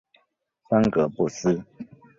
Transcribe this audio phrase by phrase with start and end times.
[0.67, 1.63] 桑格布斯。